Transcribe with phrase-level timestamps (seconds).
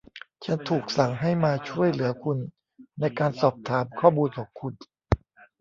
[0.45, 2.37] ฉันถูกสั่งให้มาช่วยเหลือคุณ
[2.99, 4.73] ในการสอบถามข้อมูลของคุณ